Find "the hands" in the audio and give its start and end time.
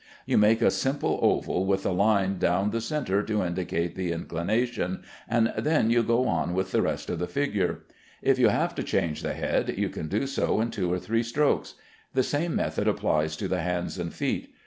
13.47-13.99